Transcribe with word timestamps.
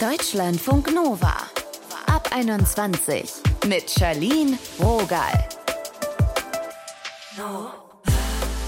Deutschlandfunk 0.00 0.94
Nova. 0.94 1.34
Ab 2.06 2.28
21 2.30 3.32
mit 3.66 3.90
Charlene 3.90 4.56
Rogal. 4.78 5.48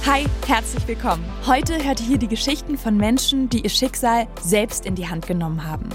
Hi, 0.06 0.26
herzlich 0.48 0.88
willkommen. 0.88 1.24
Heute 1.46 1.84
hört 1.84 2.00
ihr 2.00 2.06
hier 2.06 2.18
die 2.18 2.26
Geschichten 2.26 2.76
von 2.76 2.96
Menschen, 2.96 3.48
die 3.48 3.60
ihr 3.60 3.70
Schicksal 3.70 4.26
selbst 4.42 4.84
in 4.84 4.96
die 4.96 5.06
Hand 5.06 5.28
genommen 5.28 5.64
haben. 5.64 5.88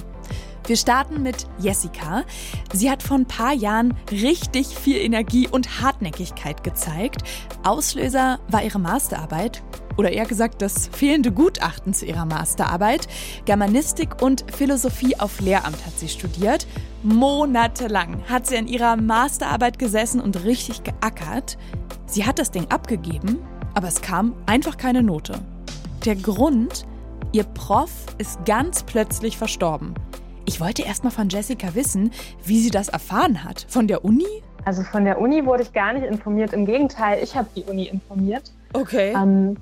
Wir 0.67 0.77
starten 0.77 1.21
mit 1.21 1.47
Jessica. 1.59 2.23
Sie 2.71 2.89
hat 2.89 3.03
vor 3.03 3.17
ein 3.17 3.27
paar 3.27 3.53
Jahren 3.53 3.93
richtig 4.11 4.67
viel 4.67 4.99
Energie 4.99 5.49
und 5.49 5.81
Hartnäckigkeit 5.81 6.63
gezeigt. 6.63 7.23
Auslöser 7.65 8.39
war 8.47 8.63
ihre 8.63 8.79
Masterarbeit 8.79 9.61
oder 9.97 10.11
eher 10.11 10.25
gesagt 10.25 10.61
das 10.61 10.87
fehlende 10.87 11.31
Gutachten 11.31 11.93
zu 11.93 12.05
ihrer 12.05 12.25
Masterarbeit. 12.25 13.07
Germanistik 13.45 14.21
und 14.21 14.45
Philosophie 14.55 15.17
auf 15.19 15.39
Lehramt 15.39 15.85
hat 15.85 15.97
sie 15.97 16.09
studiert. 16.09 16.67
Monatelang 17.03 18.23
hat 18.27 18.47
sie 18.47 18.57
an 18.57 18.67
ihrer 18.67 18.95
Masterarbeit 18.95 19.79
gesessen 19.79 20.19
und 20.19 20.43
richtig 20.43 20.83
geackert. 20.83 21.57
Sie 22.07 22.25
hat 22.25 22.39
das 22.39 22.51
Ding 22.51 22.67
abgegeben, 22.69 23.39
aber 23.73 23.87
es 23.87 24.01
kam 24.01 24.33
einfach 24.45 24.77
keine 24.77 25.03
Note. 25.03 25.39
Der 26.05 26.15
Grund? 26.15 26.85
Ihr 27.31 27.43
Prof 27.43 27.89
ist 28.17 28.45
ganz 28.45 28.83
plötzlich 28.83 29.37
verstorben. 29.37 29.93
Ich 30.45 30.61
wollte 30.61 30.83
erst 30.83 31.03
mal 31.03 31.09
von 31.09 31.27
Jessica 31.27 31.73
wissen, 31.73 32.11
wie 32.45 32.61
sie 32.61 32.69
das 32.69 32.87
erfahren 32.87 33.43
hat. 33.43 33.65
Von 33.67 33.87
der 33.87 34.05
Uni? 34.05 34.43
Also 34.63 34.83
von 34.83 35.03
der 35.03 35.19
Uni 35.19 35.45
wurde 35.45 35.63
ich 35.63 35.73
gar 35.73 35.93
nicht 35.93 36.05
informiert. 36.05 36.53
Im 36.53 36.65
Gegenteil, 36.65 37.21
ich 37.23 37.35
habe 37.35 37.47
die 37.55 37.63
Uni 37.63 37.87
informiert. 37.87 38.51
Okay. 38.73 39.13
Ähm, 39.15 39.57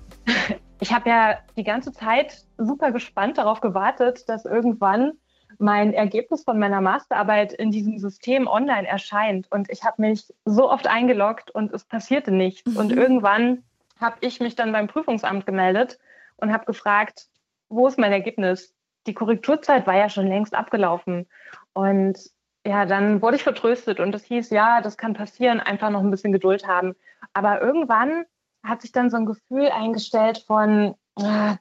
ich 0.79 0.93
habe 0.93 1.09
ja 1.09 1.37
die 1.55 1.63
ganze 1.63 1.91
Zeit 1.91 2.45
super 2.57 2.91
gespannt 2.91 3.37
darauf 3.37 3.61
gewartet, 3.61 4.27
dass 4.27 4.45
irgendwann 4.45 5.13
mein 5.59 5.93
Ergebnis 5.93 6.43
von 6.43 6.59
meiner 6.59 6.81
Masterarbeit 6.81 7.53
in 7.53 7.71
diesem 7.71 7.97
System 7.99 8.47
online 8.47 8.87
erscheint. 8.87 9.47
Und 9.51 9.69
ich 9.69 9.83
habe 9.83 10.01
mich 10.01 10.33
so 10.45 10.69
oft 10.69 10.87
eingeloggt 10.87 11.51
und 11.51 11.71
es 11.73 11.83
passierte 11.83 12.31
nichts. 12.31 12.65
Mhm. 12.65 12.77
Und 12.77 12.91
irgendwann 12.91 13.63
habe 13.99 14.17
ich 14.21 14.39
mich 14.39 14.55
dann 14.55 14.71
beim 14.71 14.87
Prüfungsamt 14.87 15.45
gemeldet 15.45 15.99
und 16.37 16.51
habe 16.51 16.65
gefragt, 16.65 17.27
wo 17.69 17.87
ist 17.87 17.97
mein 17.99 18.11
Ergebnis? 18.11 18.73
Die 19.07 19.13
Korrekturzeit 19.13 19.87
war 19.87 19.95
ja 19.95 20.09
schon 20.09 20.27
längst 20.27 20.55
abgelaufen. 20.55 21.27
Und 21.73 22.17
ja, 22.65 22.85
dann 22.85 23.21
wurde 23.21 23.35
ich 23.35 23.43
vertröstet 23.43 23.99
und 23.99 24.15
es 24.15 24.23
hieß, 24.23 24.49
ja, 24.49 24.81
das 24.81 24.97
kann 24.97 25.13
passieren, 25.13 25.59
einfach 25.59 25.89
noch 25.89 26.01
ein 26.01 26.11
bisschen 26.11 26.31
Geduld 26.31 26.67
haben. 26.67 26.95
Aber 27.33 27.61
irgendwann 27.61 28.25
hat 28.63 28.81
sich 28.81 28.91
dann 28.91 29.09
so 29.09 29.17
ein 29.17 29.25
Gefühl 29.25 29.67
eingestellt 29.67 30.43
von 30.47 30.95
äh, 31.17 31.55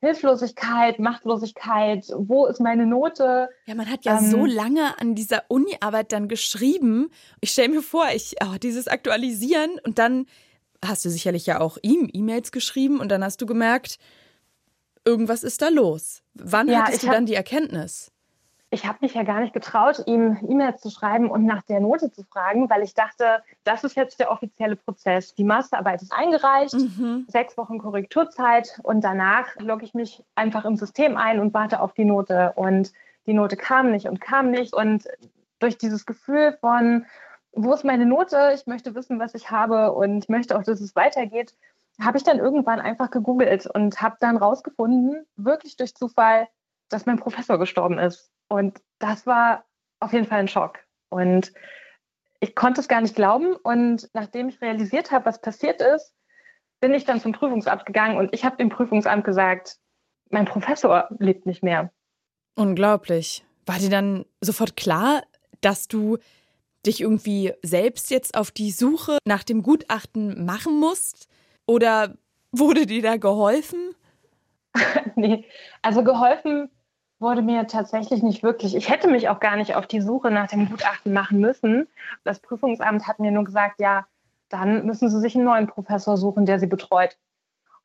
Hilflosigkeit, 0.00 0.98
Machtlosigkeit, 0.98 2.06
wo 2.16 2.46
ist 2.46 2.60
meine 2.60 2.86
Note? 2.86 3.48
Ja, 3.66 3.74
man 3.74 3.90
hat 3.90 4.04
ja 4.04 4.18
ähm, 4.18 4.30
so 4.30 4.44
lange 4.44 5.00
an 5.00 5.14
dieser 5.14 5.44
Uni-Arbeit 5.48 6.12
dann 6.12 6.28
geschrieben. 6.28 7.10
Ich 7.40 7.50
stelle 7.50 7.70
mir 7.70 7.82
vor, 7.82 8.06
ich, 8.14 8.36
oh, 8.44 8.56
dieses 8.62 8.86
Aktualisieren 8.86 9.80
und 9.84 9.98
dann 9.98 10.26
hast 10.84 11.04
du 11.04 11.10
sicherlich 11.10 11.46
ja 11.46 11.60
auch 11.60 11.78
ihm 11.82 12.08
E-Mails 12.12 12.52
geschrieben 12.52 13.00
und 13.00 13.08
dann 13.08 13.24
hast 13.24 13.40
du 13.40 13.46
gemerkt, 13.46 13.98
irgendwas 15.04 15.42
ist 15.42 15.62
da 15.62 15.68
los. 15.68 16.22
Wann 16.34 16.68
ja, 16.68 16.82
hattest 16.82 17.02
du 17.02 17.06
dann 17.06 17.26
die 17.26 17.34
Erkenntnis? 17.34 18.12
Ich 18.74 18.86
habe 18.86 18.98
mich 19.02 19.14
ja 19.14 19.22
gar 19.22 19.40
nicht 19.40 19.54
getraut, 19.54 20.02
ihm 20.06 20.36
E-Mails 20.48 20.80
zu 20.80 20.90
schreiben 20.90 21.30
und 21.30 21.46
nach 21.46 21.62
der 21.62 21.78
Note 21.78 22.10
zu 22.10 22.24
fragen, 22.24 22.68
weil 22.68 22.82
ich 22.82 22.92
dachte, 22.92 23.42
das 23.62 23.84
ist 23.84 23.96
jetzt 23.96 24.18
der 24.18 24.32
offizielle 24.32 24.74
Prozess. 24.74 25.34
Die 25.34 25.44
Masterarbeit 25.44 26.02
ist 26.02 26.12
eingereicht, 26.12 26.74
mhm. 26.74 27.24
sechs 27.28 27.56
Wochen 27.56 27.78
Korrekturzeit 27.78 28.80
und 28.82 29.02
danach 29.02 29.46
logge 29.60 29.84
ich 29.84 29.94
mich 29.94 30.24
einfach 30.34 30.64
im 30.64 30.76
System 30.76 31.16
ein 31.16 31.38
und 31.38 31.54
warte 31.54 31.80
auf 31.80 31.92
die 31.94 32.04
Note. 32.04 32.52
Und 32.56 32.92
die 33.26 33.32
Note 33.32 33.56
kam 33.56 33.92
nicht 33.92 34.08
und 34.08 34.20
kam 34.20 34.50
nicht. 34.50 34.74
Und 34.74 35.04
durch 35.60 35.78
dieses 35.78 36.04
Gefühl 36.04 36.58
von, 36.60 37.06
wo 37.52 37.72
ist 37.72 37.84
meine 37.84 38.06
Note? 38.06 38.52
Ich 38.56 38.66
möchte 38.66 38.96
wissen, 38.96 39.20
was 39.20 39.34
ich 39.34 39.52
habe 39.52 39.92
und 39.92 40.24
ich 40.24 40.28
möchte 40.28 40.58
auch, 40.58 40.64
dass 40.64 40.80
es 40.80 40.96
weitergeht, 40.96 41.54
habe 42.00 42.18
ich 42.18 42.24
dann 42.24 42.40
irgendwann 42.40 42.80
einfach 42.80 43.12
gegoogelt 43.12 43.68
und 43.68 44.02
habe 44.02 44.16
dann 44.18 44.36
rausgefunden, 44.36 45.24
wirklich 45.36 45.76
durch 45.76 45.94
Zufall, 45.94 46.48
dass 46.94 47.06
mein 47.06 47.18
Professor 47.18 47.58
gestorben 47.58 47.98
ist. 47.98 48.30
Und 48.48 48.80
das 49.00 49.26
war 49.26 49.64
auf 49.98 50.12
jeden 50.12 50.26
Fall 50.26 50.38
ein 50.38 50.48
Schock. 50.48 50.78
Und 51.08 51.52
ich 52.38 52.54
konnte 52.54 52.80
es 52.80 52.86
gar 52.86 53.00
nicht 53.00 53.16
glauben. 53.16 53.56
Und 53.56 54.08
nachdem 54.14 54.48
ich 54.48 54.60
realisiert 54.60 55.10
habe, 55.10 55.26
was 55.26 55.40
passiert 55.40 55.82
ist, 55.82 56.14
bin 56.80 56.94
ich 56.94 57.04
dann 57.04 57.20
zum 57.20 57.32
Prüfungsamt 57.32 57.84
gegangen 57.84 58.16
und 58.16 58.32
ich 58.32 58.44
habe 58.44 58.58
dem 58.58 58.68
Prüfungsamt 58.68 59.24
gesagt, 59.24 59.78
mein 60.30 60.44
Professor 60.44 61.08
lebt 61.18 61.46
nicht 61.46 61.62
mehr. 61.62 61.90
Unglaublich. 62.54 63.44
War 63.66 63.78
dir 63.78 63.90
dann 63.90 64.24
sofort 64.40 64.76
klar, 64.76 65.22
dass 65.62 65.88
du 65.88 66.18
dich 66.86 67.00
irgendwie 67.00 67.54
selbst 67.62 68.10
jetzt 68.10 68.36
auf 68.36 68.50
die 68.50 68.70
Suche 68.70 69.18
nach 69.24 69.42
dem 69.42 69.62
Gutachten 69.62 70.44
machen 70.44 70.78
musst? 70.78 71.28
Oder 71.66 72.14
wurde 72.52 72.86
dir 72.86 73.02
da 73.02 73.16
geholfen? 73.16 73.94
nee, 75.16 75.44
also 75.82 76.04
geholfen 76.04 76.70
wurde 77.24 77.42
mir 77.42 77.66
tatsächlich 77.66 78.22
nicht 78.22 78.44
wirklich. 78.44 78.76
Ich 78.76 78.88
hätte 78.88 79.08
mich 79.08 79.28
auch 79.28 79.40
gar 79.40 79.56
nicht 79.56 79.74
auf 79.74 79.88
die 79.88 80.00
Suche 80.00 80.30
nach 80.30 80.46
dem 80.46 80.68
Gutachten 80.70 81.12
machen 81.12 81.40
müssen. 81.40 81.88
Das 82.22 82.38
Prüfungsamt 82.38 83.08
hat 83.08 83.18
mir 83.18 83.32
nur 83.32 83.42
gesagt, 83.42 83.80
ja, 83.80 84.06
dann 84.48 84.86
müssen 84.86 85.10
Sie 85.10 85.18
sich 85.18 85.34
einen 85.34 85.46
neuen 85.46 85.66
Professor 85.66 86.16
suchen, 86.16 86.46
der 86.46 86.60
Sie 86.60 86.68
betreut. 86.68 87.18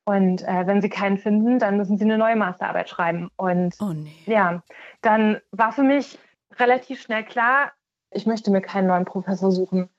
Und 0.03 0.47
äh, 0.47 0.67
wenn 0.67 0.81
Sie 0.81 0.89
keinen 0.89 1.17
finden, 1.17 1.57
dann 1.57 1.77
müssen 1.77 1.97
Sie 1.97 2.03
eine 2.03 2.17
neue 2.17 2.35
Masterarbeit 2.35 2.89
schreiben. 2.89 3.31
Und 3.38 3.75
oh 3.79 3.94
nee. 3.94 4.13
ja, 4.25 4.61
dann 5.01 5.39
war 5.51 5.71
für 5.71 5.83
mich 5.83 6.19
relativ 6.59 7.01
schnell 7.01 7.23
klar, 7.23 7.71
ich 8.11 8.25
möchte 8.25 8.51
mir 8.51 8.61
keinen 8.61 8.88
neuen 8.88 9.06
Professor 9.06 9.51
suchen. 9.51 9.89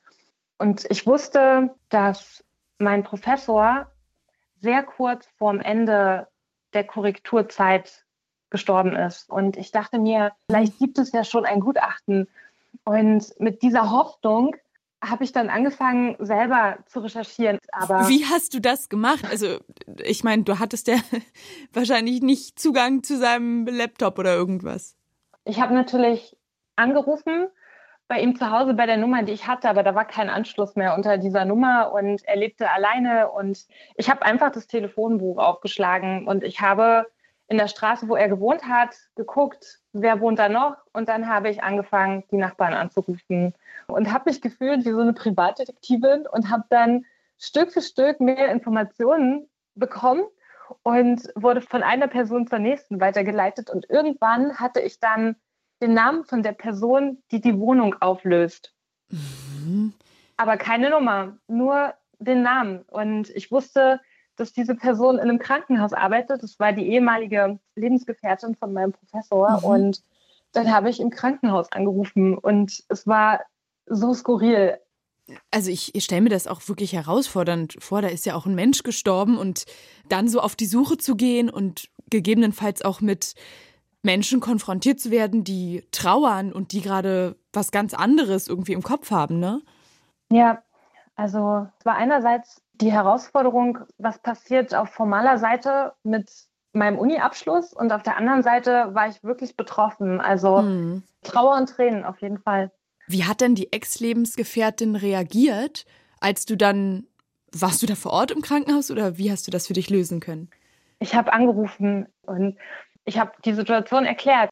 Und 0.58 0.84
ich 0.90 1.06
wusste, 1.06 1.74
dass 1.88 2.44
mein 2.78 3.02
Professor 3.02 3.90
sehr 4.60 4.82
kurz 4.82 5.26
vorm 5.38 5.60
Ende 5.60 6.28
der 6.74 6.84
Korrekturzeit 6.84 8.04
gestorben 8.50 8.94
ist. 8.94 9.30
Und 9.30 9.56
ich 9.56 9.70
dachte 9.70 9.98
mir, 9.98 10.32
vielleicht 10.48 10.78
gibt 10.78 10.98
es 10.98 11.12
ja 11.12 11.24
schon 11.24 11.44
ein 11.44 11.60
Gutachten. 11.60 12.28
Und 12.84 13.38
mit 13.38 13.62
dieser 13.62 13.90
Hoffnung 13.90 14.56
habe 15.02 15.24
ich 15.24 15.32
dann 15.32 15.48
angefangen, 15.48 16.16
selber 16.18 16.78
zu 16.86 17.00
recherchieren. 17.00 17.58
Aber 17.72 18.08
wie 18.08 18.26
hast 18.26 18.52
du 18.52 18.60
das 18.60 18.88
gemacht? 18.88 19.24
Also 19.30 19.58
ich 20.04 20.24
meine, 20.24 20.42
du 20.42 20.58
hattest 20.58 20.88
ja 20.88 20.96
wahrscheinlich 21.72 22.20
nicht 22.20 22.58
Zugang 22.58 23.02
zu 23.02 23.16
seinem 23.16 23.66
Laptop 23.66 24.18
oder 24.18 24.34
irgendwas. 24.34 24.96
Ich 25.44 25.60
habe 25.60 25.74
natürlich 25.74 26.36
angerufen 26.76 27.48
bei 28.08 28.20
ihm 28.20 28.34
zu 28.34 28.50
Hause 28.50 28.74
bei 28.74 28.86
der 28.86 28.96
Nummer, 28.96 29.22
die 29.22 29.32
ich 29.32 29.46
hatte, 29.46 29.70
aber 29.70 29.84
da 29.84 29.94
war 29.94 30.04
kein 30.04 30.28
Anschluss 30.28 30.74
mehr 30.74 30.96
unter 30.96 31.16
dieser 31.16 31.44
Nummer 31.44 31.92
und 31.92 32.24
er 32.24 32.34
lebte 32.34 32.68
alleine 32.68 33.30
und 33.30 33.66
ich 33.94 34.10
habe 34.10 34.22
einfach 34.22 34.50
das 34.50 34.66
Telefonbuch 34.66 35.38
aufgeschlagen 35.38 36.26
und 36.26 36.42
ich 36.42 36.60
habe 36.60 37.06
in 37.50 37.58
der 37.58 37.66
Straße, 37.66 38.08
wo 38.08 38.14
er 38.14 38.28
gewohnt 38.28 38.64
hat, 38.64 38.96
geguckt, 39.16 39.80
wer 39.92 40.20
wohnt 40.20 40.38
da 40.38 40.48
noch. 40.48 40.76
Und 40.92 41.08
dann 41.08 41.28
habe 41.28 41.50
ich 41.50 41.64
angefangen, 41.64 42.22
die 42.30 42.36
Nachbarn 42.36 42.74
anzurufen 42.74 43.54
und 43.88 44.12
habe 44.12 44.30
mich 44.30 44.40
gefühlt 44.40 44.84
wie 44.84 44.92
so 44.92 45.00
eine 45.00 45.12
Privatdetektivin 45.12 46.28
und 46.28 46.48
habe 46.48 46.62
dann 46.70 47.04
Stück 47.38 47.72
für 47.72 47.82
Stück 47.82 48.20
mehr 48.20 48.52
Informationen 48.52 49.48
bekommen 49.74 50.22
und 50.84 51.28
wurde 51.34 51.60
von 51.60 51.82
einer 51.82 52.06
Person 52.06 52.46
zur 52.46 52.60
nächsten 52.60 53.00
weitergeleitet. 53.00 53.68
Und 53.68 53.90
irgendwann 53.90 54.60
hatte 54.60 54.80
ich 54.80 55.00
dann 55.00 55.34
den 55.82 55.92
Namen 55.92 56.24
von 56.24 56.44
der 56.44 56.52
Person, 56.52 57.20
die 57.32 57.40
die 57.40 57.58
Wohnung 57.58 57.96
auflöst. 58.00 58.72
Mhm. 59.08 59.92
Aber 60.36 60.56
keine 60.56 60.90
Nummer, 60.90 61.36
nur 61.48 61.94
den 62.20 62.42
Namen. 62.42 62.82
Und 62.82 63.28
ich 63.30 63.50
wusste, 63.50 64.00
dass 64.40 64.52
diese 64.52 64.74
Person 64.74 65.16
in 65.16 65.22
einem 65.22 65.38
Krankenhaus 65.38 65.92
arbeitet. 65.92 66.42
Das 66.42 66.58
war 66.58 66.72
die 66.72 66.88
ehemalige 66.88 67.58
Lebensgefährtin 67.76 68.54
von 68.54 68.72
meinem 68.72 68.92
Professor. 68.92 69.58
Mhm. 69.58 69.64
Und 69.64 70.02
dann 70.52 70.72
habe 70.72 70.88
ich 70.88 70.98
im 70.98 71.10
Krankenhaus 71.10 71.70
angerufen 71.70 72.36
und 72.36 72.82
es 72.88 73.06
war 73.06 73.40
so 73.86 74.14
skurril. 74.14 74.78
Also 75.50 75.70
ich, 75.70 75.94
ich 75.94 76.04
stelle 76.04 76.22
mir 76.22 76.30
das 76.30 76.46
auch 76.46 76.66
wirklich 76.68 76.92
herausfordernd 76.92 77.76
vor. 77.78 78.02
Da 78.02 78.08
ist 78.08 78.26
ja 78.26 78.34
auch 78.34 78.46
ein 78.46 78.54
Mensch 78.54 78.82
gestorben 78.82 79.36
und 79.36 79.66
dann 80.08 80.26
so 80.26 80.40
auf 80.40 80.56
die 80.56 80.66
Suche 80.66 80.96
zu 80.96 81.14
gehen 81.14 81.50
und 81.50 81.88
gegebenenfalls 82.08 82.82
auch 82.82 83.00
mit 83.00 83.34
Menschen 84.02 84.40
konfrontiert 84.40 84.98
zu 84.98 85.10
werden, 85.10 85.44
die 85.44 85.84
trauern 85.92 86.52
und 86.52 86.72
die 86.72 86.80
gerade 86.80 87.36
was 87.52 87.70
ganz 87.70 87.92
anderes 87.92 88.48
irgendwie 88.48 88.72
im 88.72 88.82
Kopf 88.82 89.10
haben, 89.10 89.38
ne? 89.38 89.60
Ja, 90.32 90.62
also 91.14 91.66
es 91.78 91.84
war 91.84 91.96
einerseits 91.96 92.62
die 92.80 92.92
Herausforderung, 92.92 93.78
was 93.98 94.18
passiert 94.18 94.74
auf 94.74 94.90
formaler 94.90 95.38
Seite 95.38 95.92
mit 96.02 96.30
meinem 96.72 96.98
Uni-Abschluss 96.98 97.72
und 97.72 97.92
auf 97.92 98.02
der 98.02 98.16
anderen 98.16 98.42
Seite 98.42 98.94
war 98.94 99.08
ich 99.08 99.22
wirklich 99.22 99.56
betroffen. 99.56 100.20
Also 100.20 100.58
hm. 100.58 101.02
Trauer 101.22 101.56
und 101.56 101.68
Tränen 101.68 102.04
auf 102.04 102.20
jeden 102.20 102.38
Fall. 102.38 102.70
Wie 103.06 103.24
hat 103.24 103.40
denn 103.40 103.54
die 103.54 103.72
Ex-Lebensgefährtin 103.72 104.94
reagiert, 104.94 105.84
als 106.20 106.46
du 106.46 106.56
dann, 106.56 107.06
warst 107.52 107.82
du 107.82 107.86
da 107.86 107.96
vor 107.96 108.12
Ort 108.12 108.30
im 108.30 108.42
Krankenhaus 108.42 108.90
oder 108.90 109.18
wie 109.18 109.32
hast 109.32 109.46
du 109.46 109.50
das 109.50 109.66
für 109.66 109.72
dich 109.72 109.90
lösen 109.90 110.20
können? 110.20 110.48
Ich 111.00 111.14
habe 111.14 111.32
angerufen 111.32 112.06
und 112.22 112.56
ich 113.04 113.18
habe 113.18 113.32
die 113.44 113.54
Situation 113.54 114.04
erklärt. 114.04 114.50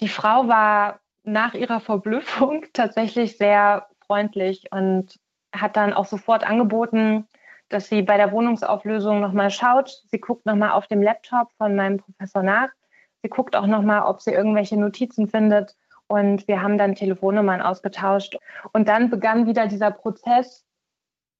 die 0.00 0.08
Frau 0.08 0.48
war 0.48 1.00
nach 1.22 1.54
ihrer 1.54 1.80
Verblüffung 1.80 2.66
tatsächlich 2.72 3.38
sehr 3.38 3.88
freundlich 4.06 4.66
und 4.70 5.18
hat 5.60 5.76
dann 5.76 5.92
auch 5.92 6.06
sofort 6.06 6.48
angeboten, 6.48 7.26
dass 7.68 7.88
sie 7.88 8.02
bei 8.02 8.16
der 8.16 8.32
Wohnungsauflösung 8.32 9.20
nochmal 9.20 9.50
schaut. 9.50 10.02
Sie 10.10 10.20
guckt 10.20 10.46
nochmal 10.46 10.70
auf 10.70 10.86
dem 10.86 11.02
Laptop 11.02 11.50
von 11.58 11.74
meinem 11.74 11.98
Professor 11.98 12.42
nach. 12.42 12.68
Sie 13.22 13.28
guckt 13.28 13.56
auch 13.56 13.66
nochmal, 13.66 14.02
ob 14.02 14.20
sie 14.20 14.32
irgendwelche 14.32 14.76
Notizen 14.76 15.28
findet. 15.28 15.74
Und 16.06 16.46
wir 16.46 16.62
haben 16.62 16.78
dann 16.78 16.94
Telefonnummern 16.94 17.60
ausgetauscht. 17.60 18.38
Und 18.72 18.88
dann 18.88 19.10
begann 19.10 19.46
wieder 19.46 19.66
dieser 19.66 19.90
Prozess. 19.90 20.64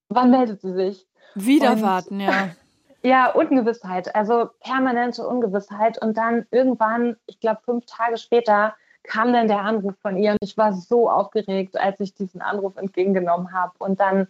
Wann 0.08 0.30
meldet 0.30 0.60
sie 0.60 0.72
sich? 0.72 1.06
Wieder 1.34 1.72
und, 1.72 1.82
warten, 1.82 2.20
ja. 2.20 2.50
Ja, 3.02 3.30
Ungewissheit, 3.30 4.16
also 4.16 4.48
permanente 4.58 5.24
Ungewissheit. 5.24 5.96
Und 6.02 6.16
dann 6.16 6.44
irgendwann, 6.50 7.14
ich 7.26 7.38
glaube 7.38 7.60
fünf 7.64 7.84
Tage 7.86 8.16
später, 8.16 8.74
kam 9.06 9.32
dann 9.32 9.48
der 9.48 9.60
Anruf 9.60 9.94
von 10.00 10.16
ihr. 10.16 10.32
Und 10.32 10.38
ich 10.42 10.56
war 10.56 10.72
so 10.72 11.10
aufgeregt, 11.10 11.78
als 11.78 12.00
ich 12.00 12.14
diesen 12.14 12.40
Anruf 12.40 12.76
entgegengenommen 12.76 13.52
habe. 13.52 13.72
Und 13.78 14.00
dann 14.00 14.28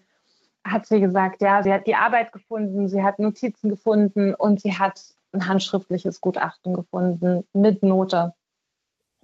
hat 0.64 0.87
sie 0.87 1.00
gesagt, 1.00 1.43
ja, 1.43 1.62
sie 1.62 1.73
hat 1.73 1.87
die 1.87 1.94
Arbeit 1.94 2.32
gefunden, 2.32 2.88
sie 2.88 3.02
hat 3.02 3.19
Notizen 3.19 3.70
gefunden 3.70 4.34
und 4.34 4.61
sie 4.61 4.78
hat 4.78 5.00
ein 5.32 5.46
handschriftliches 5.46 6.20
Gutachten 6.20 6.75
gefunden 6.75 7.46
mit 7.52 7.82
Note. 7.82 8.34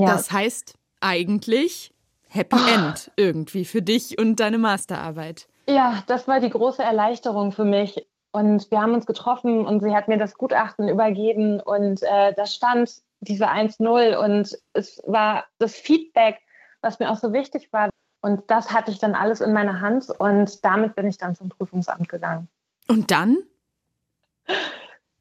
Ja. 0.01 0.07
Das 0.07 0.31
heißt 0.31 0.75
eigentlich 1.01 1.93
Happy 2.29 2.57
oh. 2.57 2.75
End 2.75 3.11
irgendwie 3.17 3.65
für 3.65 3.83
dich 3.83 4.19
und 4.19 4.41
deine 4.41 4.59
Masterarbeit. 4.59 5.49
Ja, 5.69 6.03
das 6.07 6.27
war 6.29 6.41
die 6.41 6.51
große 6.51 6.83
Erleichterung 6.83 7.53
für 7.53 7.65
mich. 7.65 8.07
Und 8.33 8.71
wir 8.71 8.81
haben 8.81 8.95
uns 8.95 9.05
getroffen 9.07 9.67
und 9.67 9.81
sie 9.81 9.95
hat 9.95 10.09
mir 10.09 10.17
das 10.17 10.35
Gutachten 10.35 10.89
übergeben 10.89 11.61
und 11.61 12.03
äh, 12.03 12.33
da 12.35 12.47
stand 12.47 12.91
diese 13.23 13.49
1-0 13.49 14.17
und 14.17 14.59
es 14.73 15.01
war 15.07 15.47
das 15.59 15.75
Feedback, 15.75 16.39
was 16.81 16.99
mir 16.99 17.11
auch 17.11 17.19
so 17.19 17.33
wichtig 17.33 17.73
war, 17.73 17.89
und 18.23 18.49
das 18.51 18.73
hatte 18.73 18.93
ich 18.93 18.99
dann 18.99 19.15
alles 19.15 19.41
in 19.41 19.53
meiner 19.53 19.81
Hand 19.81 20.09
und 20.09 20.65
damit 20.65 20.95
bin 20.95 21.09
ich 21.09 21.19
dann 21.19 21.35
zum 21.35 21.49
Prüfungsamt 21.49 22.09
gegangen. 22.09 22.49
Und 22.89 23.11
dann? 23.11 23.39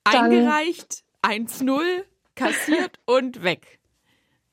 dann 0.04 0.26
Eingereicht, 0.26 1.04
1-0, 1.24 1.82
kassiert 2.36 3.00
und 3.06 3.44
weg. 3.44 3.80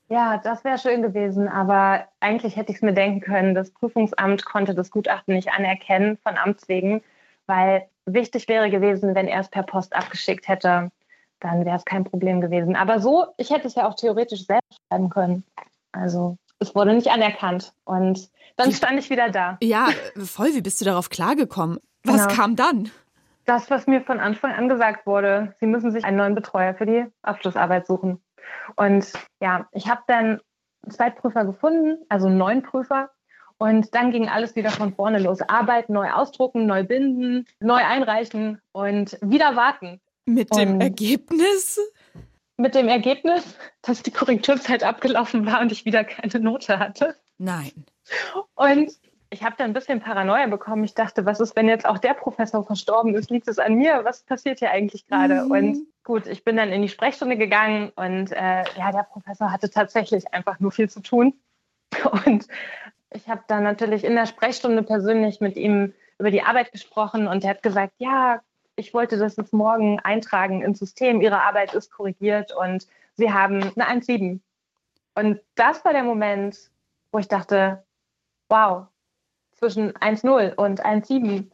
Ja, 0.08 0.38
das 0.38 0.64
wäre 0.64 0.78
schön 0.78 1.02
gewesen, 1.02 1.48
aber 1.48 2.08
eigentlich 2.20 2.56
hätte 2.56 2.72
ich 2.72 2.76
es 2.76 2.82
mir 2.82 2.94
denken 2.94 3.20
können. 3.20 3.54
Das 3.54 3.70
Prüfungsamt 3.70 4.46
konnte 4.46 4.74
das 4.74 4.90
Gutachten 4.90 5.34
nicht 5.34 5.52
anerkennen 5.52 6.16
von 6.16 6.38
Amts 6.38 6.66
wegen, 6.68 7.02
weil 7.46 7.86
wichtig 8.06 8.48
wäre 8.48 8.70
gewesen, 8.70 9.14
wenn 9.14 9.28
er 9.28 9.40
es 9.40 9.50
per 9.50 9.62
Post 9.62 9.94
abgeschickt 9.94 10.48
hätte, 10.48 10.90
dann 11.40 11.64
wäre 11.64 11.76
es 11.76 11.84
kein 11.84 12.04
Problem 12.04 12.40
gewesen. 12.40 12.76
Aber 12.76 13.00
so, 13.00 13.26
ich 13.36 13.50
hätte 13.50 13.66
es 13.66 13.74
ja 13.74 13.88
auch 13.88 13.94
theoretisch 13.94 14.46
selbst 14.46 14.78
schreiben 14.88 15.10
können. 15.10 15.44
Also 15.92 16.36
es 16.58 16.74
wurde 16.74 16.94
nicht 16.94 17.08
anerkannt. 17.08 17.72
Und 17.84 18.30
dann 18.56 18.72
stand 18.72 18.98
ich 18.98 19.10
wieder 19.10 19.30
da. 19.30 19.56
Ja, 19.62 19.88
voll. 20.16 20.54
Wie 20.54 20.62
bist 20.62 20.80
du 20.80 20.84
darauf 20.84 21.10
klargekommen? 21.10 21.78
Was 22.04 22.26
genau. 22.26 22.34
kam 22.34 22.56
dann? 22.56 22.90
Das, 23.44 23.70
was 23.70 23.86
mir 23.86 24.02
von 24.02 24.20
Anfang 24.20 24.52
an 24.52 24.68
gesagt 24.68 25.06
wurde, 25.06 25.54
Sie 25.60 25.66
müssen 25.66 25.90
sich 25.90 26.04
einen 26.04 26.16
neuen 26.16 26.34
Betreuer 26.34 26.74
für 26.74 26.86
die 26.86 27.06
Abschlussarbeit 27.22 27.86
suchen. 27.86 28.20
Und 28.76 29.12
ja, 29.40 29.66
ich 29.72 29.88
habe 29.88 30.02
dann 30.06 30.40
Zweitprüfer 30.88 31.44
gefunden, 31.44 32.04
also 32.08 32.28
neun 32.28 32.62
Prüfer. 32.62 33.10
Und 33.56 33.94
dann 33.94 34.12
ging 34.12 34.28
alles 34.28 34.54
wieder 34.54 34.70
von 34.70 34.94
vorne 34.94 35.18
los. 35.18 35.40
Arbeit, 35.42 35.88
neu 35.88 36.10
ausdrucken, 36.10 36.66
neu 36.66 36.84
binden, 36.84 37.46
neu 37.60 37.82
einreichen 37.84 38.60
und 38.72 39.18
wieder 39.20 39.56
warten. 39.56 40.00
Mit 40.28 40.54
dem 40.54 40.74
und 40.74 40.80
Ergebnis? 40.80 41.80
mit 42.58 42.74
dem 42.74 42.88
Ergebnis, 42.88 43.56
dass 43.82 44.02
die 44.02 44.10
Korrekturzeit 44.10 44.82
abgelaufen 44.82 45.46
war 45.46 45.60
und 45.60 45.72
ich 45.72 45.84
wieder 45.84 46.04
keine 46.04 46.40
Note 46.40 46.78
hatte. 46.78 47.14
Nein. 47.38 47.72
Und 48.56 48.92
ich 49.30 49.44
habe 49.44 49.54
da 49.56 49.64
ein 49.64 49.72
bisschen 49.72 50.00
Paranoia 50.00 50.46
bekommen. 50.48 50.84
Ich 50.84 50.94
dachte, 50.94 51.24
was 51.24 51.38
ist, 51.38 51.54
wenn 51.54 51.68
jetzt 51.68 51.86
auch 51.86 51.98
der 51.98 52.14
Professor 52.14 52.64
verstorben 52.64 53.14
ist? 53.14 53.30
Liegt 53.30 53.46
es 53.46 53.58
an 53.58 53.74
mir? 53.74 54.00
Was 54.02 54.22
passiert 54.22 54.58
hier 54.58 54.70
eigentlich 54.70 55.06
gerade? 55.06 55.44
Mhm. 55.44 55.50
Und 55.50 55.78
gut, 56.02 56.26
ich 56.26 56.44
bin 56.44 56.56
dann 56.56 56.72
in 56.72 56.82
die 56.82 56.88
Sprechstunde 56.88 57.36
gegangen 57.36 57.92
und 57.94 58.32
äh, 58.32 58.64
ja, 58.76 58.90
der 58.92 59.06
Professor 59.10 59.52
hatte 59.52 59.70
tatsächlich 59.70 60.32
einfach 60.34 60.58
nur 60.58 60.72
viel 60.72 60.90
zu 60.90 61.00
tun. 61.00 61.34
Und 62.26 62.46
ich 63.10 63.28
habe 63.28 63.42
dann 63.48 63.62
natürlich 63.62 64.04
in 64.04 64.14
der 64.14 64.26
Sprechstunde 64.26 64.82
persönlich 64.82 65.40
mit 65.40 65.56
ihm 65.56 65.94
über 66.18 66.30
die 66.30 66.42
Arbeit 66.42 66.70
gesprochen 66.70 67.26
und 67.26 67.42
er 67.44 67.50
hat 67.50 67.62
gesagt, 67.62 67.94
ja, 67.96 68.42
ich 68.78 68.94
wollte 68.94 69.18
das 69.18 69.36
jetzt 69.36 69.52
morgen 69.52 69.98
eintragen 70.00 70.62
ins 70.62 70.78
System, 70.78 71.20
Ihre 71.20 71.42
Arbeit 71.42 71.74
ist 71.74 71.90
korrigiert 71.90 72.54
und 72.54 72.86
Sie 73.14 73.32
haben 73.32 73.60
eine 73.62 74.02
1,7. 74.02 74.40
Und 75.14 75.40
das 75.56 75.84
war 75.84 75.92
der 75.92 76.04
Moment, 76.04 76.70
wo 77.10 77.18
ich 77.18 77.26
dachte, 77.26 77.82
wow, 78.48 78.86
zwischen 79.56 79.92
1,0 79.94 80.54
und 80.54 80.84
1,7. 80.84 81.50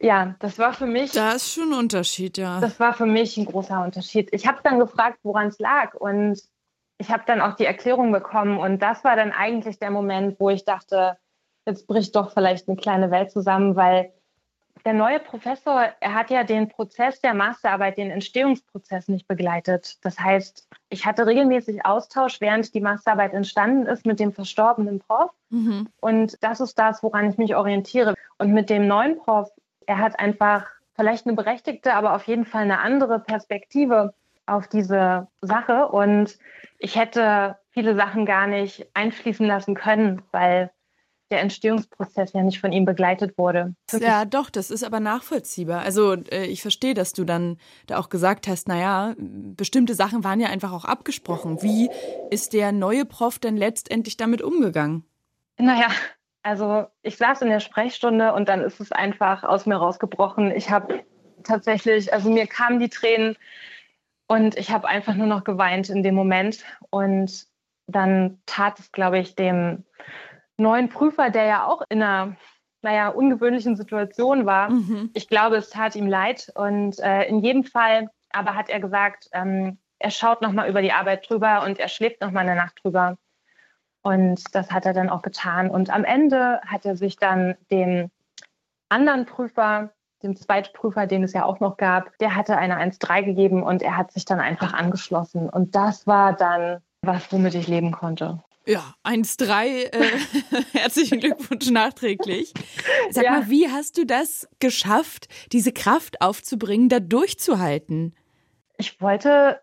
Ja, 0.00 0.34
das 0.38 0.58
war 0.58 0.74
für 0.74 0.86
mich. 0.86 1.12
Da 1.12 1.32
ist 1.32 1.52
schon 1.52 1.72
ein 1.72 1.78
Unterschied, 1.78 2.36
ja. 2.36 2.60
Das 2.60 2.78
war 2.78 2.92
für 2.92 3.06
mich 3.06 3.38
ein 3.38 3.46
großer 3.46 3.82
Unterschied. 3.82 4.28
Ich 4.32 4.46
habe 4.46 4.60
dann 4.62 4.78
gefragt, 4.78 5.20
woran 5.22 5.48
es 5.48 5.58
lag. 5.58 5.94
Und 5.94 6.42
ich 6.98 7.10
habe 7.10 7.22
dann 7.26 7.40
auch 7.40 7.54
die 7.56 7.64
Erklärung 7.64 8.12
bekommen. 8.12 8.58
Und 8.58 8.80
das 8.80 9.02
war 9.02 9.16
dann 9.16 9.32
eigentlich 9.32 9.78
der 9.78 9.90
Moment, 9.90 10.38
wo 10.38 10.50
ich 10.50 10.66
dachte, 10.66 11.16
jetzt 11.66 11.86
bricht 11.86 12.14
doch 12.16 12.32
vielleicht 12.32 12.68
eine 12.68 12.76
kleine 12.76 13.10
Welt 13.10 13.30
zusammen, 13.30 13.76
weil 13.76 14.12
der 14.84 14.92
neue 14.92 15.18
Professor, 15.18 15.88
er 16.00 16.14
hat 16.14 16.30
ja 16.30 16.44
den 16.44 16.68
Prozess 16.68 17.20
der 17.20 17.32
Masterarbeit, 17.32 17.96
den 17.96 18.10
Entstehungsprozess 18.10 19.08
nicht 19.08 19.26
begleitet. 19.26 19.96
Das 20.02 20.18
heißt, 20.20 20.68
ich 20.90 21.06
hatte 21.06 21.26
regelmäßig 21.26 21.86
Austausch, 21.86 22.40
während 22.40 22.74
die 22.74 22.80
Masterarbeit 22.80 23.32
entstanden 23.32 23.86
ist, 23.86 24.04
mit 24.04 24.20
dem 24.20 24.32
verstorbenen 24.32 25.00
Prof. 25.00 25.30
Mhm. 25.48 25.88
Und 26.00 26.36
das 26.42 26.60
ist 26.60 26.78
das, 26.78 27.02
woran 27.02 27.30
ich 27.30 27.38
mich 27.38 27.56
orientiere. 27.56 28.14
Und 28.36 28.52
mit 28.52 28.68
dem 28.68 28.86
neuen 28.86 29.18
Prof, 29.18 29.50
er 29.86 29.98
hat 29.98 30.18
einfach 30.18 30.66
vielleicht 30.94 31.26
eine 31.26 31.34
berechtigte, 31.34 31.94
aber 31.94 32.14
auf 32.14 32.26
jeden 32.26 32.44
Fall 32.44 32.62
eine 32.62 32.80
andere 32.80 33.18
Perspektive 33.20 34.12
auf 34.46 34.68
diese 34.68 35.28
Sache. 35.40 35.88
Und 35.88 36.38
ich 36.78 36.96
hätte 36.96 37.56
viele 37.70 37.96
Sachen 37.96 38.26
gar 38.26 38.46
nicht 38.46 38.86
einfließen 38.92 39.46
lassen 39.46 39.74
können, 39.74 40.22
weil 40.30 40.70
der 41.34 41.42
Entstehungsprozess 41.42 42.32
ja 42.32 42.42
nicht 42.42 42.60
von 42.60 42.70
ihm 42.70 42.84
begleitet 42.84 43.36
wurde. 43.36 43.74
Ja, 43.90 44.24
doch, 44.24 44.50
das 44.50 44.70
ist 44.70 44.84
aber 44.84 45.00
nachvollziehbar. 45.00 45.80
Also 45.80 46.14
äh, 46.14 46.46
ich 46.46 46.62
verstehe, 46.62 46.94
dass 46.94 47.12
du 47.12 47.24
dann 47.24 47.58
da 47.88 47.98
auch 47.98 48.08
gesagt 48.08 48.46
hast, 48.46 48.68
naja, 48.68 49.14
bestimmte 49.18 49.94
Sachen 49.94 50.22
waren 50.22 50.38
ja 50.38 50.48
einfach 50.48 50.72
auch 50.72 50.84
abgesprochen. 50.84 51.60
Wie 51.60 51.90
ist 52.30 52.52
der 52.52 52.70
neue 52.70 53.04
Prof 53.04 53.40
denn 53.40 53.56
letztendlich 53.56 54.16
damit 54.16 54.42
umgegangen? 54.42 55.04
Naja, 55.58 55.88
also 56.44 56.86
ich 57.02 57.16
saß 57.16 57.42
in 57.42 57.48
der 57.48 57.60
Sprechstunde 57.60 58.32
und 58.32 58.48
dann 58.48 58.60
ist 58.60 58.78
es 58.78 58.92
einfach 58.92 59.42
aus 59.42 59.66
mir 59.66 59.76
rausgebrochen. 59.76 60.52
Ich 60.52 60.70
habe 60.70 61.04
tatsächlich, 61.42 62.12
also 62.12 62.30
mir 62.30 62.46
kamen 62.46 62.78
die 62.78 62.88
Tränen 62.88 63.36
und 64.28 64.56
ich 64.56 64.70
habe 64.70 64.86
einfach 64.86 65.14
nur 65.14 65.26
noch 65.26 65.42
geweint 65.42 65.90
in 65.90 66.04
dem 66.04 66.14
Moment. 66.14 66.64
Und 66.90 67.46
dann 67.88 68.38
tat 68.46 68.78
es, 68.78 68.92
glaube 68.92 69.18
ich, 69.18 69.34
dem 69.34 69.84
neuen 70.56 70.88
Prüfer, 70.88 71.30
der 71.30 71.44
ja 71.44 71.66
auch 71.66 71.82
in 71.88 72.02
einer 72.02 72.36
naja, 72.82 73.08
ungewöhnlichen 73.08 73.76
Situation 73.76 74.46
war. 74.46 74.70
Mhm. 74.70 75.10
Ich 75.14 75.26
glaube, 75.26 75.56
es 75.56 75.70
tat 75.70 75.96
ihm 75.96 76.06
leid. 76.06 76.52
Und 76.54 77.00
äh, 77.00 77.24
in 77.24 77.40
jedem 77.40 77.64
Fall 77.64 78.10
aber 78.30 78.54
hat 78.54 78.68
er 78.68 78.80
gesagt, 78.80 79.28
ähm, 79.32 79.78
er 79.98 80.10
schaut 80.10 80.42
nochmal 80.42 80.68
über 80.68 80.82
die 80.82 80.92
Arbeit 80.92 81.28
drüber 81.28 81.62
und 81.64 81.78
er 81.78 81.88
schläft 81.88 82.20
nochmal 82.20 82.46
eine 82.46 82.56
Nacht 82.56 82.80
drüber. 82.82 83.16
Und 84.02 84.42
das 84.54 84.70
hat 84.70 84.84
er 84.84 84.92
dann 84.92 85.08
auch 85.08 85.22
getan. 85.22 85.70
Und 85.70 85.88
am 85.88 86.04
Ende 86.04 86.60
hat 86.66 86.84
er 86.84 86.96
sich 86.96 87.16
dann 87.16 87.56
dem 87.70 88.10
anderen 88.90 89.24
Prüfer, 89.24 89.90
dem 90.22 90.36
Zweitprüfer, 90.36 91.06
den 91.06 91.22
es 91.22 91.32
ja 91.32 91.44
auch 91.44 91.60
noch 91.60 91.78
gab, 91.78 92.16
der 92.18 92.34
hatte 92.36 92.56
eine 92.58 92.76
1,3 92.78 93.22
gegeben 93.22 93.62
und 93.62 93.82
er 93.82 93.96
hat 93.96 94.12
sich 94.12 94.26
dann 94.26 94.40
einfach 94.40 94.74
angeschlossen. 94.74 95.48
Und 95.48 95.74
das 95.74 96.06
war 96.06 96.34
dann 96.34 96.82
was, 97.02 97.32
womit 97.32 97.54
ich 97.54 97.66
leben 97.66 97.92
konnte. 97.92 98.42
Ja, 98.66 98.94
1-3, 99.04 99.92
äh, 99.92 100.18
herzlichen 100.72 101.20
Glückwunsch 101.20 101.70
nachträglich. 101.70 102.54
Sag 103.10 103.24
ja. 103.24 103.32
mal, 103.32 103.50
wie 103.50 103.68
hast 103.68 103.98
du 103.98 104.06
das 104.06 104.48
geschafft, 104.58 105.28
diese 105.52 105.72
Kraft 105.72 106.22
aufzubringen, 106.22 106.88
da 106.88 107.00
durchzuhalten? 107.00 108.16
Ich 108.78 109.00
wollte 109.02 109.60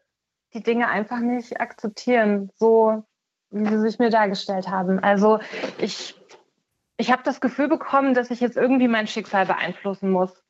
die 0.53 0.61
Dinge 0.61 0.87
einfach 0.87 1.19
nicht 1.19 1.59
akzeptieren, 1.59 2.51
so 2.55 3.03
wie 3.49 3.67
sie 3.67 3.79
sich 3.79 3.97
mir 3.97 4.11
dargestellt 4.11 4.67
haben. 4.67 4.99
Also 4.99 5.39
ich, 5.79 6.15
ich 6.97 7.11
habe 7.11 7.23
das 7.23 7.41
Gefühl 7.41 7.67
bekommen, 7.67 8.13
dass 8.13 8.29
ich 8.29 8.39
jetzt 8.39 8.55
irgendwie 8.55 8.87
mein 8.87 9.07
Schicksal 9.07 9.47
beeinflussen 9.47 10.11
muss. 10.11 10.43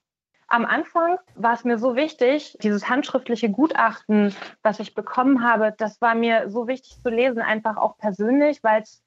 Am 0.51 0.65
Anfang 0.65 1.17
war 1.35 1.53
es 1.53 1.63
mir 1.63 1.77
so 1.77 1.95
wichtig, 1.95 2.57
dieses 2.61 2.89
handschriftliche 2.89 3.49
Gutachten, 3.49 4.35
was 4.63 4.81
ich 4.81 4.93
bekommen 4.93 5.45
habe, 5.45 5.73
das 5.77 6.01
war 6.01 6.13
mir 6.13 6.49
so 6.49 6.67
wichtig 6.67 7.01
zu 7.01 7.09
lesen, 7.09 7.41
einfach 7.41 7.77
auch 7.77 7.97
persönlich, 7.97 8.61
weil 8.61 8.81
es 8.81 9.01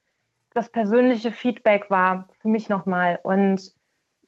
das 0.55 0.71
persönliche 0.71 1.33
Feedback 1.33 1.91
war 1.91 2.29
für 2.41 2.49
mich 2.49 2.71
nochmal. 2.71 3.19
Und 3.23 3.73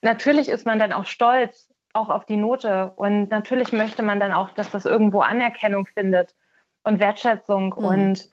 natürlich 0.02 0.50
ist 0.50 0.66
man 0.66 0.78
dann 0.78 0.92
auch 0.92 1.06
stolz, 1.06 1.72
auch 1.94 2.10
auf 2.10 2.26
die 2.26 2.36
Note. 2.36 2.92
Und 2.96 3.30
natürlich 3.30 3.72
möchte 3.72 4.02
man 4.02 4.20
dann 4.20 4.32
auch, 4.32 4.50
dass 4.50 4.70
das 4.70 4.84
irgendwo 4.84 5.20
Anerkennung 5.20 5.86
findet 5.86 6.34
und 6.82 7.00
Wertschätzung. 7.00 7.74
Mhm. 7.78 7.84
Und 7.84 8.28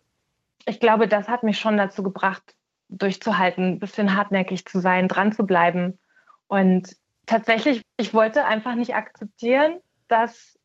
ich 0.65 0.81
glaube, 0.81 1.07
das 1.07 1.29
hat 1.29 1.43
mich 1.43 1.57
schon 1.57 1.77
dazu 1.77 2.03
gebracht, 2.03 2.53
durchzuhalten, 2.89 3.75
ein 3.75 3.79
bisschen 3.79 4.17
hartnäckig 4.17 4.65
zu 4.65 4.81
sein, 4.81 5.07
dran 5.07 5.31
zu 5.31 5.45
bleiben. 5.45 5.99
Und 6.47 6.97
tatsächlich, 7.25 7.81
ich 7.97 8.13
wollte 8.13 8.45
einfach 8.45 8.75
nicht 8.75 8.95
akzeptieren, 8.95 9.79
dass 10.07 10.57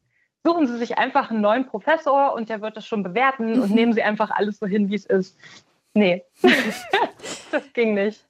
suchen 0.44 0.66
Sie 0.66 0.78
sich 0.78 0.98
einfach 0.98 1.30
einen 1.30 1.40
neuen 1.40 1.66
Professor 1.66 2.32
und 2.34 2.48
der 2.48 2.60
wird 2.60 2.76
das 2.76 2.86
schon 2.86 3.02
bewerten 3.02 3.60
und 3.60 3.74
nehmen 3.74 3.92
Sie 3.92 4.02
einfach 4.02 4.30
alles 4.30 4.58
so 4.58 4.66
hin, 4.66 4.88
wie 4.90 4.94
es 4.94 5.04
ist. 5.04 5.36
Nee, 5.94 6.24
das 7.50 7.72
ging 7.72 7.94
nicht. 7.94 8.24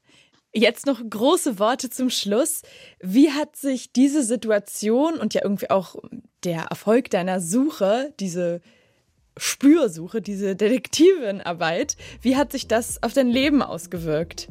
Jetzt 0.55 0.87
noch 0.87 1.01
große 1.09 1.59
Worte 1.59 1.91
zum 1.91 2.09
Schluss. 2.09 2.63
Wie 3.01 3.31
hat 3.33 3.57
sich 3.57 3.93
diese 3.93 4.23
Situation 4.23 5.19
und 5.19 5.35
ja 5.35 5.43
irgendwie 5.45 5.71
auch 5.71 5.97
der 6.45 6.63
Erfolg 6.71 7.11
deiner 7.11 7.41
Suche, 7.41 8.15
diese 8.19 8.63
Spürsuche, 9.37 10.23
diese 10.23 10.57
Detektivenarbeit, 10.57 11.97
wie 12.23 12.37
hat 12.37 12.53
sich 12.53 12.67
das 12.67 13.03
auf 13.03 13.13
dein 13.13 13.29
Leben 13.29 13.63
ausgewirkt? 13.63 14.49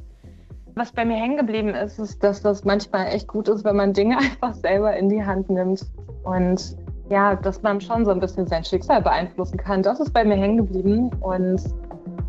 Was 0.78 0.92
bei 0.92 1.06
mir 1.06 1.16
hängen 1.16 1.38
geblieben 1.38 1.70
ist, 1.70 1.98
ist, 1.98 2.24
dass 2.24 2.44
das 2.44 2.64
manchmal 2.64 3.08
echt 3.08 3.28
gut 3.28 3.50
ist, 3.50 3.66
wenn 3.66 3.76
man 3.76 3.94
Dinge 3.94 4.16
einfach 4.20 4.54
selber 4.54 4.96
in 4.96 5.10
die 5.10 5.26
Hand 5.26 5.50
nimmt 5.50 5.82
und 6.24 6.78
ja, 7.10 7.36
dass 7.36 7.64
man 7.64 7.82
schon 7.82 8.06
so 8.06 8.12
ein 8.12 8.20
bisschen 8.20 8.46
sein 8.46 8.64
Schicksal 8.64 9.02
beeinflussen 9.02 9.58
kann. 9.58 9.82
Das 9.82 10.00
ist 10.00 10.14
bei 10.14 10.24
mir 10.24 10.36
hängen 10.36 10.58
geblieben 10.58 11.10
und 11.22 11.62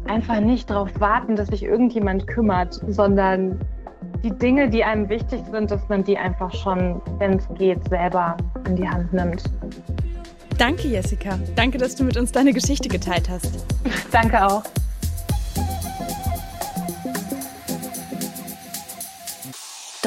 einfach 0.06 0.40
nicht 0.40 0.70
darauf 0.70 0.88
warten, 0.98 1.36
dass 1.36 1.48
sich 1.48 1.62
irgendjemand 1.62 2.26
kümmert, 2.26 2.80
sondern 2.88 3.60
die 4.24 4.30
Dinge, 4.30 4.70
die 4.70 4.82
einem 4.82 5.10
wichtig 5.10 5.42
sind, 5.50 5.70
dass 5.70 5.86
man 5.90 6.02
die 6.04 6.16
einfach 6.16 6.52
schon, 6.54 7.02
wenn 7.18 7.34
es 7.34 7.46
geht, 7.54 7.86
selber 7.90 8.34
in 8.66 8.76
die 8.76 8.88
Hand 8.88 9.12
nimmt. 9.12 9.42
Danke, 10.56 10.88
Jessica. 10.88 11.38
Danke, 11.54 11.76
dass 11.76 11.96
du 11.96 12.04
mit 12.04 12.16
uns 12.16 12.32
deine 12.32 12.54
Geschichte 12.54 12.88
geteilt 12.88 13.28
hast. 13.28 13.66
Danke 14.10 14.42
auch. 14.46 14.62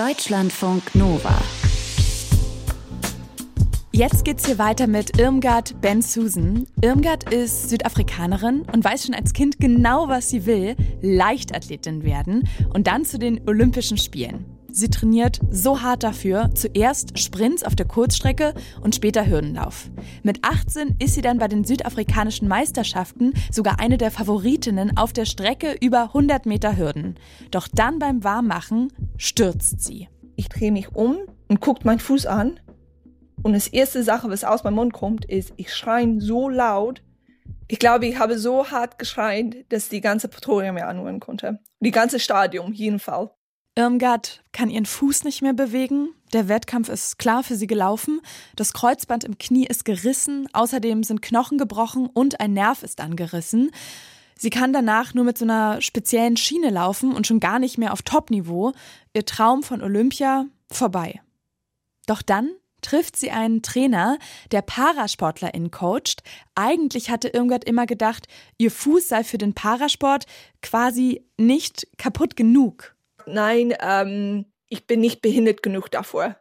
Deutschlandfunk 0.08 0.96
Nova. 0.96 1.39
Jetzt 3.91 4.25
geht's 4.25 4.48
hier 4.48 4.58
weiter 4.58 4.88
mit 4.88 5.20
Irmgard 5.20 5.79
Ben 5.79 6.01
Susan. 6.01 6.65
Irmgard 6.81 7.31
ist 7.31 7.70
Südafrikanerin 7.70 8.62
und 8.74 8.84
weiß 8.84 9.05
schon 9.05 9.13
als 9.13 9.31
Kind 9.34 9.60
genau, 9.60 10.08
was 10.08 10.31
sie 10.31 10.48
will: 10.48 10.75
Leichtathletin 11.03 12.03
werden 12.03 12.50
und 12.74 12.88
dann 12.88 13.05
zu 13.05 13.20
den 13.20 13.48
Olympischen 13.48 14.00
Spielen. 14.00 14.50
Sie 14.74 14.90
trainiert 14.90 15.42
so 15.50 15.82
hart 15.82 16.04
dafür, 16.04 16.50
zuerst 16.56 17.20
Sprints 17.20 17.63
auf 17.63 17.75
der 17.75 17.86
Kurzstrecke 17.86 18.54
und 18.80 18.96
später 18.96 19.28
Hürdenlauf. 19.28 19.90
Mit 20.24 20.40
18 20.44 20.96
ist 20.98 21.13
sie 21.16 21.22
dann 21.22 21.40
bei 21.40 21.50
den 21.50 21.66
südafrikanischen 21.66 22.48
Meisterschaften 22.48 23.34
sogar 23.51 23.82
eine 23.82 23.98
der 23.98 24.12
Favoritinnen 24.12 24.96
auf 24.98 25.12
der 25.12 25.25
Strecke 25.25 25.75
über 25.82 26.04
100 26.04 26.46
Meter 26.46 26.78
Hürden. 26.78 27.20
Doch 27.51 27.68
dann 27.68 28.00
beim 28.00 28.24
Warmmachen 28.24 28.94
stürzt 29.18 29.82
sie. 29.82 30.08
Ich 30.38 30.48
drehe 30.48 30.72
mich 30.72 30.96
um 30.96 31.18
und 31.50 31.60
gucke 31.60 31.86
meinen 31.86 32.00
Fuß 32.00 32.25
an. 32.25 32.60
Und 33.44 33.54
das 33.54 33.68
erste 33.68 34.04
Sache, 34.04 34.30
was 34.30 34.46
aus 34.46 34.63
meinem 34.63 34.75
Mund 34.75 34.94
kommt, 34.94 35.25
ist, 35.25 35.51
ich 35.58 35.74
schreie 35.74 36.16
so 36.20 36.48
laut. 36.48 37.04
Ich 37.68 37.80
glaube, 37.80 38.06
ich 38.06 38.20
habe 38.20 38.40
so 38.40 38.72
hart 38.72 39.00
geschrien, 39.00 39.66
dass 39.68 39.90
die 39.90 40.01
ganze 40.01 40.30
Pretoria 40.30 40.72
mir 40.72 40.88
anhören 40.88 41.20
konnte. 41.20 41.60
Die 41.82 41.92
ganze 41.92 42.20
Stadion, 42.20 42.72
jeden 42.72 43.00
Fall. 43.00 43.32
Irmgard 43.75 44.44
kann 44.51 44.70
ihren 44.70 44.86
Fuß 44.86 45.24
nicht 45.24 45.42
mehr 45.42 45.54
bewegen. 45.54 46.10
Der 46.34 46.50
Wettkampf 46.50 46.90
ist 46.90 47.18
klar 47.18 47.42
für 47.42 47.56
sie 47.56 47.68
gelaufen. 47.68 48.20
Das 48.56 48.74
Kreuzband 48.74 49.24
im 49.24 49.38
Knie 49.38 49.66
ist 49.66 49.86
gerissen. 49.86 50.48
Außerdem 50.51 51.04
sind 51.04 51.22
Knochen 51.22 51.58
gebrochen 51.58 52.08
und 52.08 52.42
ein 52.42 52.54
Nerv 52.54 52.84
ist 52.84 53.00
angerissen. 53.00 53.72
Sie 54.38 54.50
kann 54.50 54.74
danach 54.74 55.13
nur 55.13 55.24
mit 55.24 55.38
so 55.38 55.46
einer 55.46 55.82
speziellen 55.82 56.36
Schiene 56.36 56.70
laufen 56.70 57.13
und 57.13 57.28
schon 57.28 57.40
gar 57.40 57.60
nicht 57.60 57.78
mehr 57.78 57.94
auf 57.94 58.01
Topniveau. 58.01 58.74
Ihr 59.13 59.25
Traum 59.25 59.63
von 59.63 59.82
Olympia 59.82 60.48
vorbei. 60.70 61.22
Doch 62.08 62.22
dann 62.22 62.50
trifft 62.82 63.16
sie 63.16 63.32
einen 63.32 63.62
Trainer, 63.62 64.18
der 64.51 64.63
ParasportlerInnen 64.63 65.72
coacht. 65.72 66.24
Eigentlich 66.56 67.10
hatte 67.10 67.30
Irmgard 67.30 67.63
immer 67.63 67.86
gedacht, 67.86 68.28
ihr 68.58 68.72
Fuß 68.72 69.08
sei 69.08 69.24
für 69.24 69.38
den 69.38 69.54
Parasport 69.54 70.25
quasi 70.62 71.24
nicht 71.38 71.88
kaputt 71.98 72.36
genug 72.36 72.96
nein, 73.28 73.74
ähm, 73.82 74.51
ich 74.68 74.88
bin 74.88 75.01
nicht 75.01 75.22
behindert 75.22 75.63
genug 75.63 75.90
davor. 75.92 76.38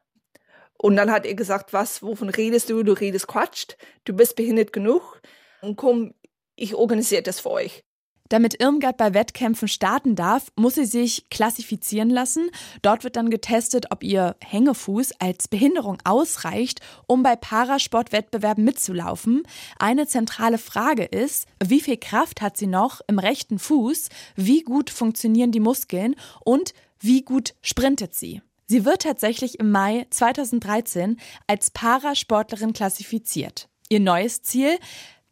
Und 0.79 0.97
dann 0.97 1.11
hat 1.11 1.27
er 1.27 1.35
gesagt, 1.35 1.73
was, 1.73 2.03
wovon 2.03 2.31
redest 2.31 2.71
du? 2.71 2.83
Du 2.83 2.93
redest 2.93 3.27
Quatsch, 3.27 3.75
du 4.05 4.15
bist 4.15 4.37
behindert 4.37 4.73
genug. 4.73 5.21
Und 5.61 5.77
komm, 5.77 6.15
ich 6.57 6.75
organisiere 6.75 7.23
das 7.23 7.41
für 7.41 7.51
euch. 7.51 7.85
Damit 8.31 8.61
Irmgard 8.61 8.97
bei 8.97 9.13
Wettkämpfen 9.13 9.67
starten 9.67 10.15
darf, 10.15 10.53
muss 10.55 10.77
sie 10.77 10.85
sich 10.85 11.29
klassifizieren 11.31 12.11
lassen. 12.11 12.49
Dort 12.81 13.03
wird 13.03 13.17
dann 13.17 13.29
getestet, 13.29 13.87
ob 13.91 14.05
ihr 14.05 14.37
Hängefuß 14.41 15.15
als 15.19 15.49
Behinderung 15.49 15.99
ausreicht, 16.05 16.81
um 17.09 17.25
bei 17.25 17.35
Parasportwettbewerben 17.35 18.63
mitzulaufen. 18.63 19.43
Eine 19.81 20.07
zentrale 20.07 20.59
Frage 20.59 21.05
ist, 21.05 21.49
wie 21.63 21.81
viel 21.81 21.97
Kraft 21.97 22.41
hat 22.41 22.57
sie 22.57 22.69
noch 22.69 23.01
im 23.09 23.19
rechten 23.19 23.59
Fuß, 23.59 24.11
wie 24.37 24.63
gut 24.63 24.91
funktionieren 24.91 25.51
die 25.51 25.59
Muskeln 25.59 26.15
und 26.45 26.73
wie 27.01 27.23
gut 27.23 27.55
sprintet 27.63 28.15
sie. 28.15 28.43
Sie 28.69 28.85
wird 28.85 29.03
tatsächlich 29.03 29.59
im 29.59 29.73
Mai 29.73 30.07
2013 30.11 31.19
als 31.49 31.73
Parasportlerin 31.73 32.75
klassifiziert. 32.75 33.69
Ihr 33.89 33.99
neues 33.99 34.43
Ziel, 34.43 34.79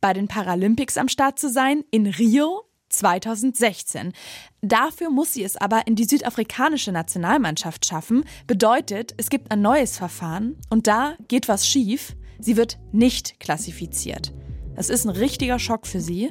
bei 0.00 0.12
den 0.12 0.26
Paralympics 0.26 0.96
am 0.96 1.08
Start 1.08 1.38
zu 1.38 1.48
sein, 1.48 1.84
in 1.92 2.06
Rio 2.06 2.67
2016. 2.98 4.12
Dafür 4.60 5.10
muss 5.10 5.32
sie 5.32 5.44
es 5.44 5.56
aber 5.56 5.86
in 5.86 5.94
die 5.94 6.04
südafrikanische 6.04 6.92
Nationalmannschaft 6.92 7.86
schaffen. 7.86 8.24
Bedeutet, 8.46 9.14
es 9.16 9.30
gibt 9.30 9.50
ein 9.50 9.62
neues 9.62 9.96
Verfahren 9.96 10.56
und 10.68 10.86
da 10.86 11.14
geht 11.28 11.48
was 11.48 11.66
schief. 11.66 12.16
Sie 12.38 12.56
wird 12.56 12.78
nicht 12.92 13.40
klassifiziert. 13.40 14.32
Das 14.74 14.90
ist 14.90 15.04
ein 15.04 15.10
richtiger 15.10 15.58
Schock 15.58 15.86
für 15.86 16.00
sie. 16.00 16.30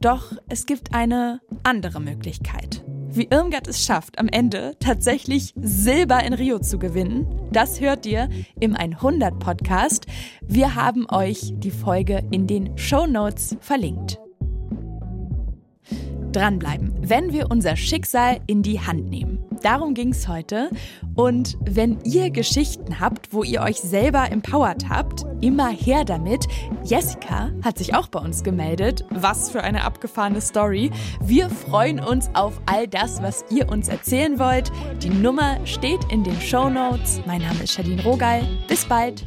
Doch 0.00 0.32
es 0.48 0.66
gibt 0.66 0.94
eine 0.94 1.40
andere 1.62 2.00
Möglichkeit. 2.00 2.84
Wie 3.12 3.28
Irmgard 3.30 3.66
es 3.66 3.84
schafft, 3.84 4.18
am 4.18 4.28
Ende 4.28 4.76
tatsächlich 4.78 5.52
Silber 5.56 6.22
in 6.24 6.32
Rio 6.32 6.60
zu 6.60 6.78
gewinnen, 6.78 7.26
das 7.52 7.80
hört 7.80 8.06
ihr 8.06 8.28
im 8.60 8.76
100 8.76 9.38
Podcast. 9.38 10.06
Wir 10.40 10.76
haben 10.76 11.06
euch 11.10 11.52
die 11.56 11.72
Folge 11.72 12.22
in 12.30 12.46
den 12.46 12.78
Show 12.78 13.06
Notes 13.06 13.56
verlinkt 13.60 14.20
dranbleiben, 16.32 16.94
wenn 17.00 17.32
wir 17.32 17.50
unser 17.50 17.76
Schicksal 17.76 18.40
in 18.46 18.62
die 18.62 18.80
Hand 18.80 19.08
nehmen. 19.10 19.44
Darum 19.62 19.94
ging 19.94 20.10
es 20.10 20.26
heute. 20.26 20.70
Und 21.14 21.58
wenn 21.60 21.98
ihr 22.04 22.30
Geschichten 22.30 23.00
habt, 23.00 23.32
wo 23.32 23.42
ihr 23.42 23.60
euch 23.60 23.80
selber 23.80 24.30
empowert 24.30 24.88
habt, 24.88 25.26
immer 25.40 25.68
her 25.68 26.04
damit. 26.04 26.46
Jessica 26.84 27.50
hat 27.62 27.78
sich 27.78 27.94
auch 27.94 28.08
bei 28.08 28.20
uns 28.20 28.42
gemeldet. 28.42 29.04
Was 29.10 29.50
für 29.50 29.62
eine 29.62 29.84
abgefahrene 29.84 30.40
Story. 30.40 30.90
Wir 31.20 31.50
freuen 31.50 32.00
uns 32.00 32.30
auf 32.34 32.60
all 32.66 32.88
das, 32.88 33.22
was 33.22 33.44
ihr 33.50 33.68
uns 33.68 33.88
erzählen 33.88 34.38
wollt. 34.38 34.72
Die 35.02 35.10
Nummer 35.10 35.58
steht 35.66 36.00
in 36.10 36.24
den 36.24 36.40
Show 36.40 36.70
Notes. 36.70 37.20
Mein 37.26 37.42
Name 37.42 37.64
ist 37.64 37.72
Charlene 37.72 38.02
Rogal. 38.02 38.42
Bis 38.66 38.84
bald. 38.86 39.26